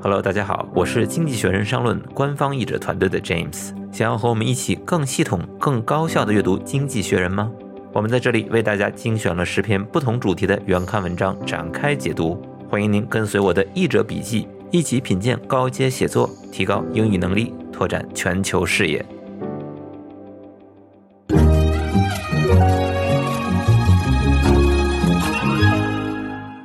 [0.00, 3.74] Hello，大家好，我是经济学人商论官方译者团队的 James。
[3.92, 7.50] 想要和我们一起更系统、更高效的阅读《经济学人》吗？
[7.92, 12.40] 我们在这里为大家精选了十篇不同主题的原刊文章，展开解读。
[12.68, 19.04] 欢迎您跟随我的译者笔记，一起品鉴高阶写作，提高英语能力，拓展全球视野。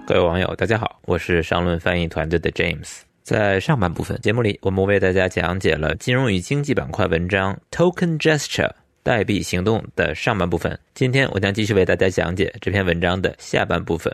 [0.05, 3.01] 各位网友，大家好，我是商论翻译团队的 James。
[3.23, 8.69] 在上半部分节目里，我们为大家讲解了金融与经济板块文章 “Token Gesture”
[9.01, 10.77] 代币行动的上半部分。
[10.93, 14.13] 今天我将继续为大家讲解这篇文章的下半部分。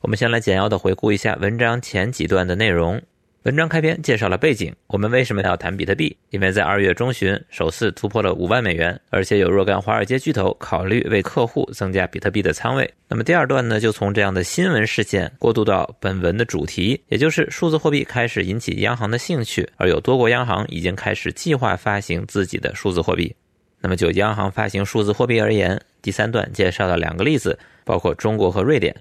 [0.00, 3.02] 我们先来简要的回顾一下文章前几段的内容。
[3.46, 6.16] 文章开篇介绍了背景，我们为什么要谈比特币？
[6.30, 12.92] 因为在二月中旬首次突破了五万美元，而且有若干华尔街巨头考虑为客户增加比特币的仓位。
[13.06, 23.32] 那么第二段呢，就从这样的新闻事件过渡到本文的主题，也就是数字货币开始引起央行的兴趣，而有多国央行已经开始计划发行自己的数字货币。
[23.80, 28.92] 那么就央行发行数字货币而言，第三段介绍了两个例子，包括中国和瑞典。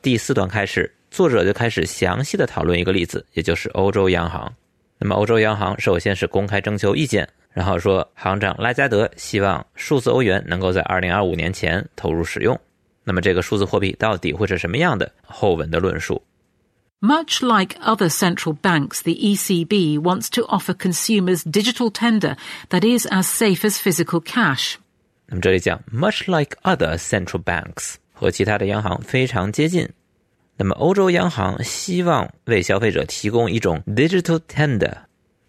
[0.00, 0.88] 第四段开始。
[1.11, 4.53] 作者就开始详细的讨论一个例子，也就是欧洲央行。
[4.97, 12.59] 那么，欧洲央行首先是公开征求意见，然后说行长拉加德希望数字欧元能够在二零二五年前投入使用。
[13.03, 15.11] 那么，这个数字货币到底会是什么样的？
[15.23, 16.23] 后文的论述。
[17.01, 22.37] Much like other central banks, the ECB wants to offer consumers digital tender
[22.69, 24.75] that is as safe as physical cash.
[25.25, 29.89] 那么这里讲 much like other central banks 和其他的央行非常接近。
[30.60, 34.92] 那么，欧洲央行希望为消费者提供一种 digital tender。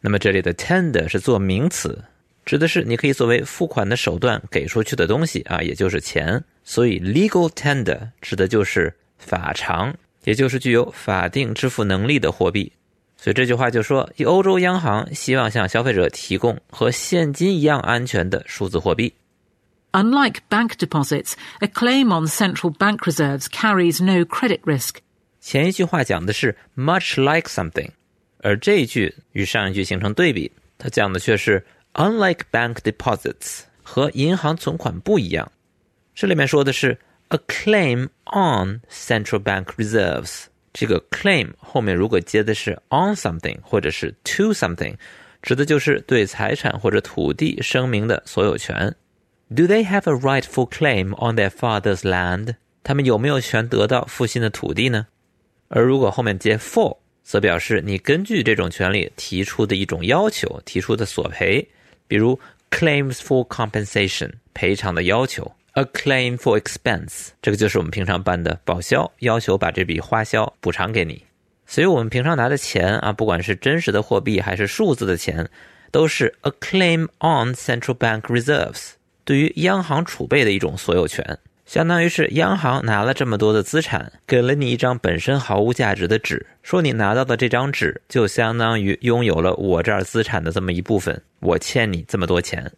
[0.02, 2.04] 那么，这里的 tender 是做名词，
[2.46, 6.44] 指的是你可以作为付款的手段给出去的东西啊，也就是钱。
[6.64, 9.92] 所以，legal tender 指的就是法偿，
[10.26, 12.72] 也就是具有法定支付能力的货币。
[13.18, 19.12] 所以这句话就说，欧洲央行希望向消费者提供和现金一样安全的数字货币。
[19.93, 24.97] Unlike bank deposits, a claim on central bank reserves carries no credit risk.
[25.41, 27.91] 前一句话讲的是 much like something，
[28.39, 35.53] 而这一句与上一句形成对比，它讲的却是 unlike bank deposits，和银行存款不一样。
[36.15, 36.99] 这里面说的是
[37.29, 44.97] a claim on central bank reserves，这个 claim 后面如果接的是 on something 或者是 to something，
[45.41, 48.93] 指的就是对财产或者土地声明的所有权。
[49.52, 52.56] Do they have a rightful claim on their father's land？
[52.84, 55.08] 他们有没有权得到父亲的土地呢？
[55.70, 61.68] 而如果后面接 for，则表示你根据这种权利提出的一种要求，提出的索赔，
[62.08, 62.40] 比如
[62.70, 71.24] claims for compensation，赔偿的要求；a claim for expense，这个就是我们平常办的报销，要求把这笔花销补偿给你。
[71.66, 75.50] 所以我们平常拿的钱啊，不管是真实的货币还是数字的钱，
[75.92, 78.92] 都是 a claim on central bank reserves。
[79.30, 92.72] 对于央行储备的一种所有权，相当于是央行拿了这么多的资产，给了你一张本身毫无价值的纸，说你拿到的这张纸就相当于拥有了我这儿资产的这么一部分，我欠你这么多钱。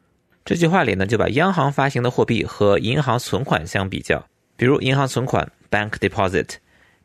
[0.44, 4.22] 这句话里呢，就把央行发行的货币和银行存款相比较，
[4.58, 6.56] 比如银行存款 （bank deposit），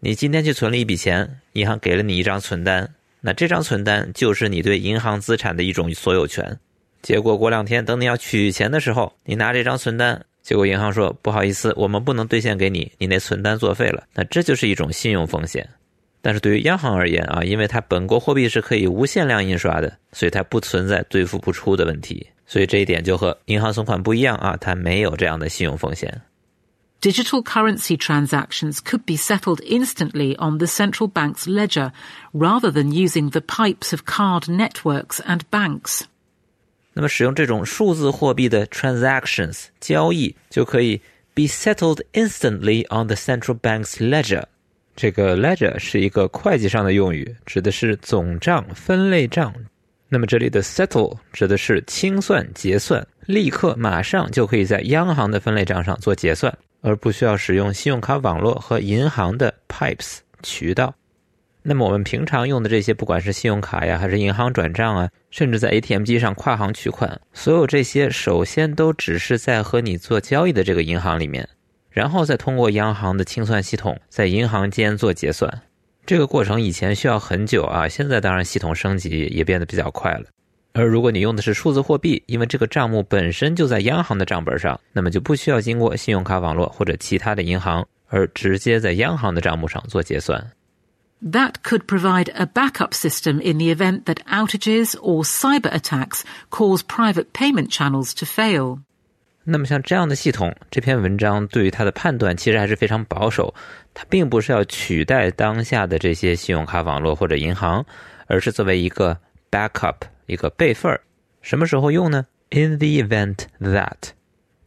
[0.01, 6.59] 你今天去存了一笔钱，银行给了你一张存单，那这张存单就是你对银行资产的一种所有权。
[7.06, 14.03] 结果过两天，等你要取钱的时候，你拿这张存单，结果银行说不好意思，我们不能兑现给你，你那存单作废了。
[14.12, 15.69] 那这就是一种信用风险。
[16.21, 22.27] 但是对于央行而言啊，因为它本国货币是可以无限量印刷的，所以它不存在兑付不出的问题。
[22.45, 26.22] 所以这一点就和银行存款不一样啊，它没有这样的信用风险。
[27.00, 31.93] Digital currency transactions could be settled instantly on the central bank's ledger,
[32.33, 36.00] rather than using the pipes of card networks and banks.
[36.99, 40.97] 那么使用这种数字货币的 transactions 交易就可以
[41.34, 44.43] be settled instantly on the central bank's ledger。
[44.97, 49.53] 这个 ledger 是一个会计上的用语，指的是总账、分类账。
[50.09, 60.95] 那么这里的 settle 指的是清算、结算，立刻马上就可以在央行的分类账上做结算，而不需要使用信用卡网络和银行的 pipes 渠道。
[61.68, 71.48] 那么我们平常用的这些，不管是信用卡呀，还是银行转账啊，甚至在 ATM 机上跨行取款，所有这些首先都只是在和你做交易的这个银行里面，
[71.91, 75.53] 然后再通过央行的清算系统在银行间做结算。
[76.07, 80.27] 这个过程以前需要很久啊，现在当然系统升级也变得比较快了。
[80.72, 90.48] 而如果你用的是数字货币，因为这个账目本身就在央行的账本上，那么就不需要经过信用卡网络或者其他的银行，而直接在央行的账目上做结算。
[91.23, 97.32] That could provide a backup system in the event that outages or cyber attacks cause private
[97.32, 98.79] payment channels to fail.
[99.43, 103.53] 那么像这样的系统，这篇文章对于它的判断其实还是非常保守。
[103.93, 107.85] 它并不是要取代当下的这些信用卡网络或者银行，
[108.28, 109.17] 而是作为一个
[109.52, 111.02] backup 一个备份儿。
[111.41, 112.26] 什么时候用呢？
[112.52, 114.11] In the event that，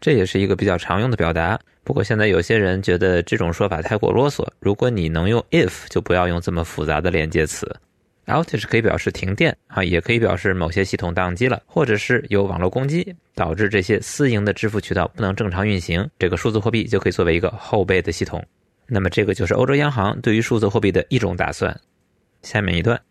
[0.00, 1.58] 这也是一个比较常用的表达。
[1.83, 4.47] 不过现在有些人觉得这种说法太过啰嗦。
[4.59, 7.67] 如果你能用 if，就不要用这么复杂的连接词。
[8.27, 18.45] outage 可以表示停电啊，也可以表示某些系统宕机了，或者是有网络攻击导致这些私营的支付渠道不能正常运行，这个数字货币就可以作为一个后备的系统。
[18.85, 21.75] 那么这个就是欧洲央行对于数字货币的一种打算。
[22.43, 23.01] 下面一段。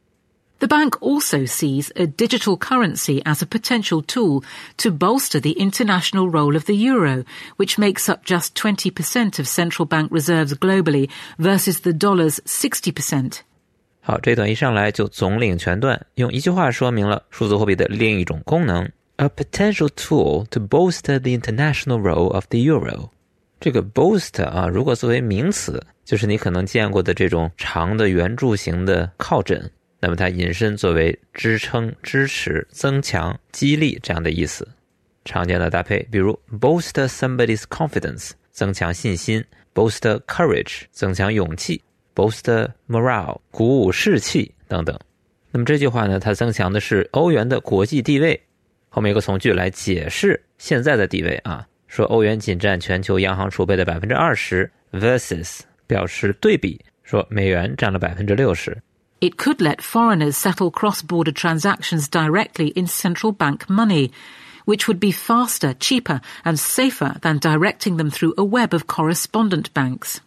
[0.60, 4.44] The bank also sees a digital currency as a potential tool
[4.78, 7.26] to bolster the international role of the euro,
[7.58, 13.40] which makes up just 20% of central bank reserves globally versus the dollar's 60%.
[14.00, 23.10] 好，这段一上来就总领全段，用一句话说明了数字货币的另一种功能：a potential tool to bolster the international role of the euro。
[23.60, 29.70] 这个 boost 啊，如果作为名词，就是你可能见过的这种长的圆柱形的靠枕，
[30.01, 34.67] 那么它引申作为支撑、支持、增强、激励这样的意思。
[35.25, 41.83] 常见的搭配，比如 boost somebody's confidence，增强信心；boost courage，增强勇气。
[42.15, 44.99] boost morale，鼓舞士气等等。
[45.51, 48.41] 那么这句话呢，它增强的是欧元的国际地位。
[48.89, 58.77] 后面一个从句来解释现在的地位啊，说欧元仅占全球央行储备的百分之二十，versus 表示对比，说美元占了百分之六十。
[59.20, 64.12] It could let foreigners settle cross-border transactions directly in central bank money,
[64.66, 69.68] which would be faster, cheaper, and safer than directing them through a web of correspondent
[69.74, 70.18] banks.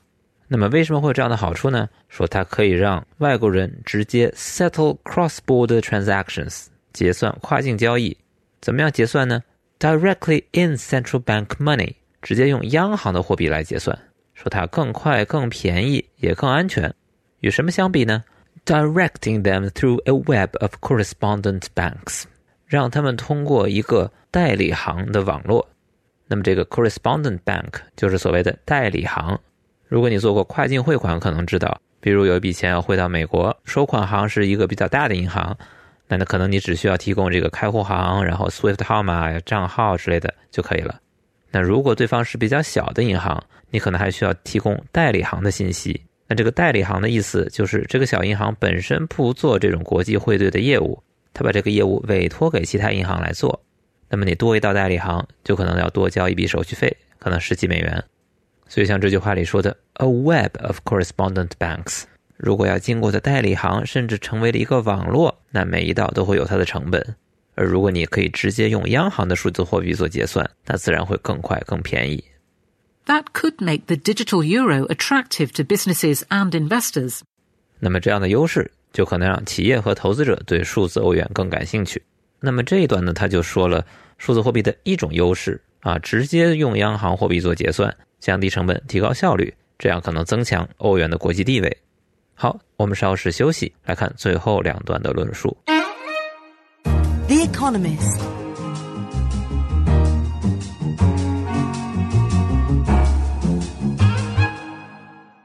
[0.49, 1.89] 那么为什么会有这样的好处呢？
[2.09, 8.17] 说它可以让外国人直接 settle cross-border transactions，结算跨境交易。
[8.63, 9.43] 怎么样结算呢？
[9.79, 13.99] Directly in central bank money，直接用央行的货币来结算。
[14.33, 16.95] 说它更快、更便宜，也更安全。
[17.41, 18.25] 与什么相比呢
[18.66, 22.24] ？Directing them through a web of correspondent banks，
[22.68, 25.68] 让他们通过一个代理行的网络。
[26.28, 29.38] 那么这个 correspondent bank 就是所谓的代理行。
[29.88, 35.58] 如果你做过跨境汇款，可能知道，比如有一笔钱要汇到美国，收款行是一个比较大的银行，
[36.08, 41.02] 那那可能你只需要提供这个开户行，然后 SWIFT 号码、账号之类的就可以了。
[41.50, 46.02] 那如果对方是比较小的银行，你可能还需要提供代理行的信息。
[46.32, 53.62] 那这个代理行的意思就是这个小银行本身不做这种国际汇兑的业务，他把这个业务委托给其他银行来做。
[54.10, 58.02] 那么你多一道代理行，就可能要多交一笔手续费，可能十几美元。
[58.66, 62.04] 所以，像这句话里说的，a web of correspondent banks，
[62.38, 67.06] 如果要经过的代理行甚至成为了一个网络，那每一道都会有它的成本。
[67.56, 72.24] 而如果你可以直接用央行的数字货币做结算，那自然会更快、更便宜。
[73.12, 77.20] That could make the digital euro attractive to businesses and investors。
[77.78, 82.02] 那么这样的优势就可能让企业和投资者对数字欧元更感兴趣。
[82.40, 83.86] 那么这一段呢，他就说了
[84.18, 87.94] 数字货币的一种优势啊，直接用央行货币做结算。
[88.22, 91.78] 降低成本，提高效率，这样可能增强欧元的国际地位。
[92.34, 95.58] 好，我们稍事休息，来看最后两段的论述。
[97.28, 98.41] The Economist.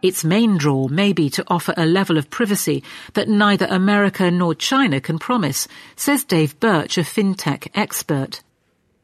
[0.06, 2.84] Its main draw may be to offer a level of privacy
[3.14, 8.40] that neither America nor China can promise, says Dave Birch, a fintech expert.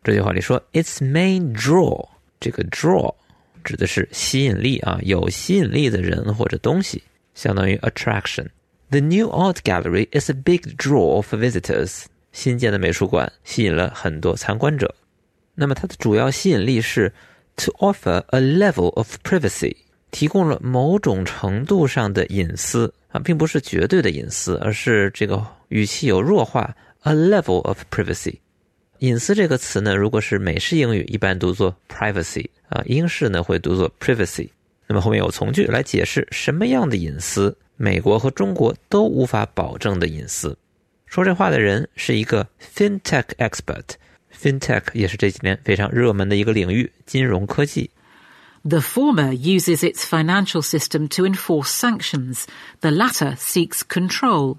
[0.04, 3.14] 这句话里说，its main draw，这个 draw
[3.64, 7.04] 指的是吸引力啊，有吸引力的人或者东西，
[7.36, 12.06] 相当于 attraction。The new art gallery is a big draw for visitors。
[12.32, 14.96] 新建的美术馆吸引了很多参观者。
[15.54, 17.14] 那么它的主要吸引力是
[17.58, 19.76] to offer a level of privacy，
[20.13, 28.37] 提供了某种程度上的隐私啊，并不是绝对的隐私，而是这个语气有弱化 a level of privacy。
[28.99, 34.49] 隐私这个词呢，如果是美式英语，一般读作 privacy 啊，英式呢会读作 privacy。
[34.87, 40.57] 那么后面有从句来解释什么样的隐私，美国和中国都无法保证的隐私。
[41.07, 47.91] 说这话的人是一个 fintech expert，fintech 也是这几年非常热门的一个领域，金融科技。
[48.65, 52.45] The former uses its financial system to enforce sanctions.
[52.81, 54.59] The latter seeks control.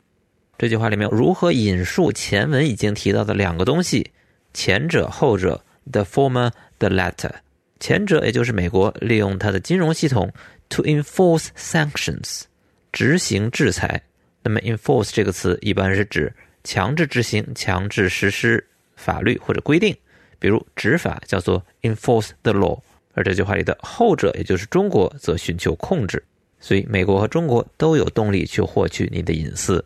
[0.58, 4.12] 这句话里面如何引述前文已经提到的两个东西？
[4.54, 7.32] 前者、后者，the former, the latter。
[7.80, 10.32] 前者也就是美国利用它的金融系统
[10.70, 12.44] to enforce sanctions，
[12.92, 14.02] 执行制裁。
[14.44, 16.34] 那么 enforce 这个词一般是指
[16.64, 19.96] 强制执行、强制实施法律或者规定，
[20.40, 22.80] 比如执法叫做 enforce the law，
[23.15, 26.23] 而这句话里的后者，也就是中国，则寻求控制。
[26.61, 29.85] 所以美国和中国都有动力去获取你的隐私。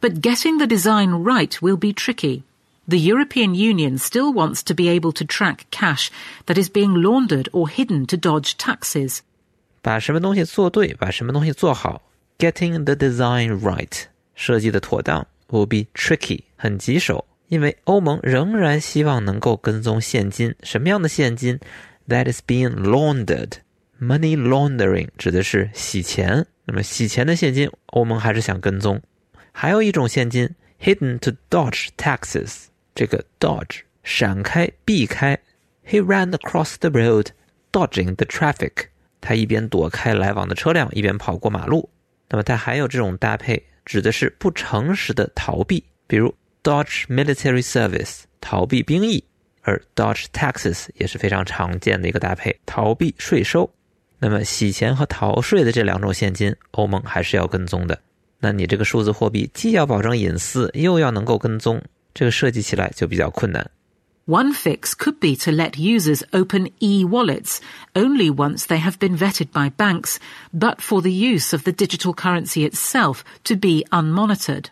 [0.00, 2.42] But getting the design right will be tricky.
[2.88, 6.08] The European Union still wants to be able to track cash
[6.46, 9.18] that is being laundered or hidden to dodge taxes.
[9.82, 12.02] 把什么东西做对，把什么东西做好，
[12.38, 14.04] getting the design right，
[14.34, 21.58] 设计的妥当，will be tricky，很棘手，因为欧盟仍然希望能够跟踪现金，什么样的现金
[22.07, 23.53] ？That is being laundered。
[23.99, 29.01] Money laundering 指的是洗钱，那么洗钱的现金，欧盟还是想跟踪。
[29.51, 30.49] 还有一种现金
[30.81, 35.39] ，hidden to dodge taxes，这个 dodge 闪开、避开。
[35.87, 37.27] He ran across the road,
[37.71, 38.87] dodging the traffic。
[39.21, 41.89] 他一边躲开来往的车辆，一边跑过马路。
[42.29, 46.33] 那么它还有这种搭配，指的是不诚实的逃避，比如
[46.63, 49.23] dodge military service，逃避兵役；
[49.62, 53.70] 而 dodge taxes 也是非常常见的一个搭配，逃避税收。
[54.18, 58.00] 那么洗钱和逃税的这两种现金，欧盟还是要跟踪的。
[58.40, 61.82] 那你这个数字货币既要保证隐私，又要能够跟踪，
[62.14, 63.70] 这个设计起来就比较困难。
[64.26, 67.60] One fix could be to let users open e-wallets
[67.94, 70.16] only once they have been vetted by banks,
[70.52, 74.66] but for the use of the digital currency itself to be unmonitored.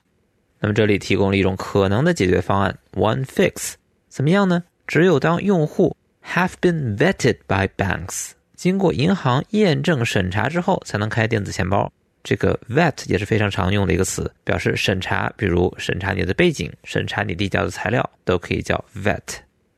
[0.61, 3.75] 那么这里提供了一种可能的解决方案，One fix
[4.08, 4.64] 怎么样呢？
[4.91, 11.89] 只有当用户 have been vetted by banks，经过银行验证审查之后，才能开电子钱包。
[12.25, 19.21] 这个 vet 也是非常常用的一个词，表示审查，比如审查你的背景，审查你递交的材料，都可以叫 vet。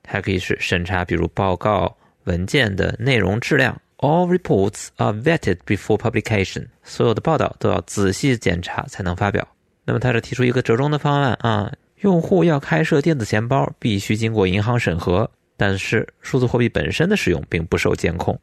[0.08, 3.79] 还可以是审查，比如报告文件的内容质量。
[3.98, 6.70] All reports are vetted before publication。
[6.84, 9.48] 所有的报道都要仔细检查才能发表。
[9.86, 11.72] 那么他这提出一个折中的方案啊，
[12.03, 18.38] 用户要开设电子钱包必须经过银行审核，但是数字货币本身的使用并不受监控。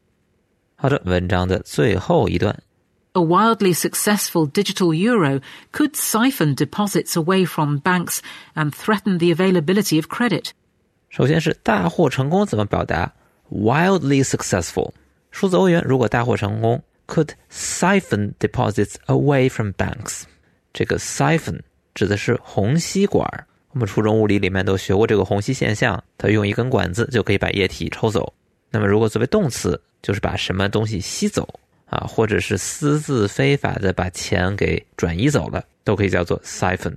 [0.77, 2.59] 好的，文章的最后一段。
[3.13, 8.21] A wildly successful digital euro could siphon deposits away from banks
[8.55, 10.53] and threaten the availability of credit.
[11.11, 13.13] 首先是大获成功怎么表达
[13.51, 14.93] ？Wildly successful，
[15.31, 20.23] 数字欧元如果大获成功，could siphon deposits away from banks。
[20.73, 21.61] 这个 siphon
[21.93, 23.29] 指的是虹吸管。
[23.73, 28.33] 我们初中物理里面都学过这个虹吸现象，它用一根管子就可以把液体抽走。
[28.71, 31.49] 那么如果作为动词，就是把什么东西吸走。
[31.87, 36.95] 啊，或者是私自非法的把钱给转移走了，都可以叫做 siphon。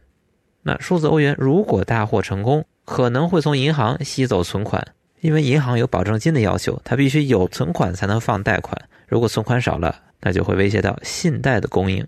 [0.61, 4.85] 那数字欧元如果大获成功，可能会从银行吸走存款，
[5.21, 8.79] 因为银行有保证金的要求，它必须有存款才能放贷款。
[9.07, 12.05] 如果存款少了，那就会威胁到信贷的供应。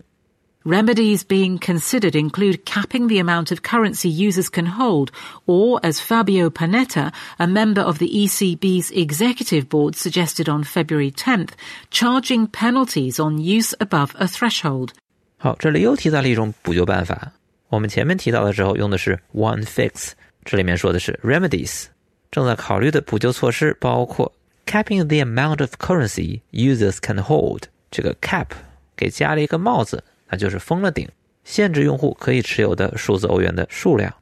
[0.64, 5.10] Remedies being considered include capping the amount of currency users can hold,
[5.46, 11.52] or, as Fabio Panetta, a member of the ECB's executive board, suggested on February 10th,
[11.90, 14.90] charging penalties on use above a threshold.
[15.38, 17.32] 好，这里又提到了一种补救办法。
[17.70, 20.10] 我们前面提到的时候用的是 one fix，
[20.44, 21.86] 这里面说的是 remedies。
[22.30, 24.30] 正在考虑的补救措施包括
[24.66, 27.62] capping the amount of currency users can hold。
[27.90, 28.48] 这个 cap
[28.94, 30.04] 给加了一个帽子。
[30.29, 31.07] 那就是封了顶，
[31.43, 34.13] 限制用户可以持有的数字欧元的数量。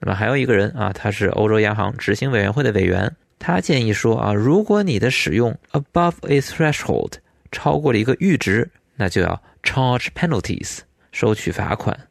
[0.00, 7.12] 那么还有一个人啊，他是欧洲央行执行委员会的委员，他建议说啊，如果你的使用 above a threshold
[7.52, 10.78] 超过了一个阈值，那就要 charge penalties
[11.12, 12.08] 收取罚款。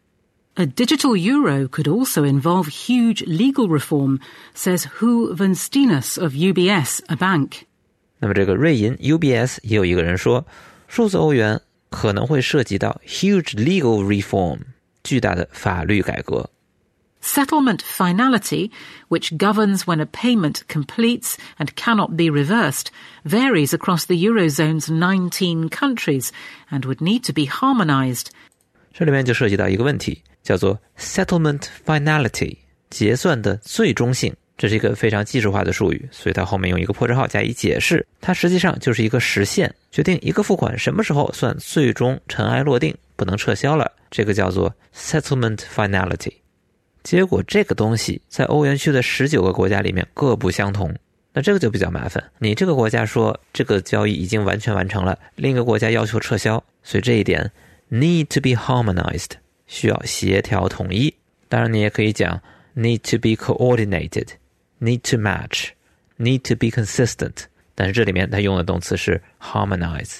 [0.55, 4.19] A digital euro could also involve huge legal reform,
[4.53, 7.63] says Hu Venstinas of UBS, a bank.
[8.19, 10.45] 那么这个瑞银 UBS 也有一个人说，
[10.87, 11.61] 数字欧元。
[11.90, 14.58] 可能会涉及到 huge legal reform
[15.04, 16.50] 巨大的法律改革。
[17.22, 18.70] Settlement finality,
[19.08, 22.86] which governs when a payment completes and cannot be reversed,
[23.24, 26.28] varies across the Eurozone's 19 countries
[26.70, 28.26] and would need to be harmonized.
[28.92, 32.58] 这里面就涉及到一个问题，叫做 settlement finality，
[32.90, 34.34] 结算的最终性。
[34.57, 38.05] 这是一个非常技术化的术语，所以它后面用一个破折号加以解释。
[38.19, 43.91] 它实际上就是一个实现，决定一个付款什么时候算最终尘埃落定，不能撤销了。
[44.11, 46.33] 这个叫做 settlement finality。
[47.01, 50.93] 结果这个东西在欧元区的十九个国家里面各不相同，
[51.33, 52.23] 那这个就比较麻烦。
[52.37, 57.51] 你这个国家说这个交易已经完全完成了，另一个国家要求撤销，所以这一点
[57.89, 59.31] need to be harmonized，
[59.65, 61.15] 需要协调统一。
[61.49, 62.39] 当然，你也可以讲
[62.75, 64.27] need to be coordinated。
[64.81, 65.69] Need to match,
[66.17, 67.45] need to be consistent。
[67.73, 70.19] 但是这里面它用的动词是 harmonize。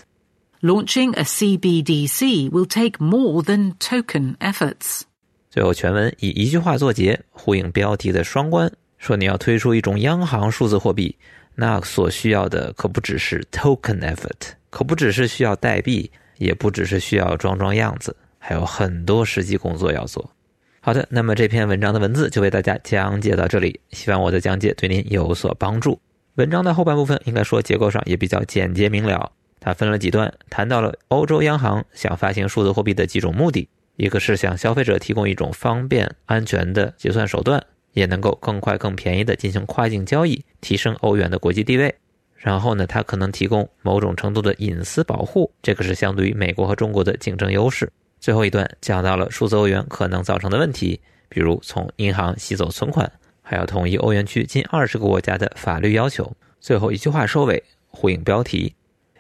[0.62, 5.01] Launching a CBDC will take more than token efforts.
[5.50, 11.18] 最后全文以一句话作结，呼应标题的双关，说你要推出一种央行数字货币，
[11.56, 20.32] 那所需要的可不只是 token effort，可不只是需要代币，也不只是需要装装样子，还有很多实际工作要做。
[20.84, 26.02] 好的，那么这篇文章的文字就为大家讲解到这里，希望我的讲解对您有所帮助。
[26.38, 33.70] 文章的后半部分应该说结构上也比较简洁明了，它分了几段，谈到了欧洲央行想发行数字货币的几种目的。
[33.96, 41.94] 一个是向消费者提供一种方便、安全的结算手段，也能够更快、更便宜地进行跨境交易，提升欧元的国际地位。
[42.36, 47.92] 然后呢，它可能提供某种程度的隐私保护，这个是相对于美国和中国的竞争优势。
[48.22, 53.12] 最后一段讲到了数字欧元可能造成的问题，比如从银行吸走存款，
[53.42, 56.32] 还要统一欧元区近二十个国家的法律要求。
[56.60, 58.75] 最后一句话收尾，呼应标题，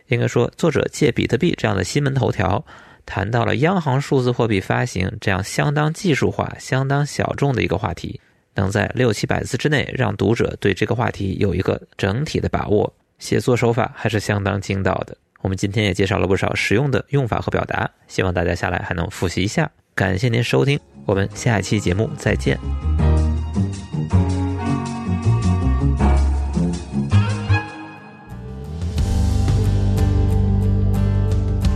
[0.09, 2.63] 应该说作者借比特币这样的新闻头条。
[3.03, 8.21] 谈到了央行数字货币发行这样相当技术化、相当小众的一个话题，
[8.53, 15.17] 能在六七百字之内让读者对这个话题有一个整体的把握，写作手法还是相当精到的。
[15.41, 19.69] 我们今天也介绍了不少实用的用法和表达，希望大家下来还能复习一下。
[19.95, 22.59] 感谢您收听，我们下期节目再见。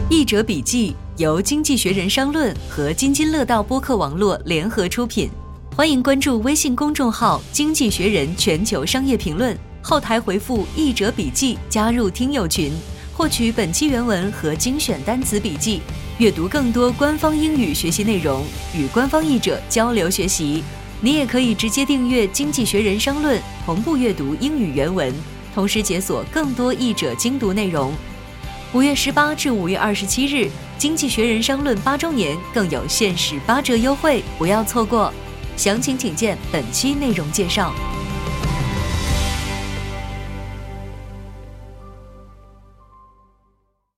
[0.09, 0.95] 译者笔记。
[1.17, 5.29] 由经济学人商论和津津乐道播客网络联合出品，
[5.73, 12.73] 欢迎关注微信公众号“经济学人全球商业评论”，后台回复“译者笔记”加入听友群，
[13.17, 15.81] 获取本期原文和精选单词笔记，
[16.17, 18.43] 阅读更多官方英语学习内容，
[18.75, 20.61] 与官方译者交流学习。
[20.99, 25.13] 你也可以直接订阅《经济学人商论》，同步阅读英语原文，
[25.53, 27.93] 同时解锁更多译者精读内容。
[28.73, 30.49] 五月十八至五月二十七日。
[30.77, 35.11] 经济学人商论八周年更有限时八折优惠，不要错过。
[35.55, 37.73] 详情请见本期内容介绍。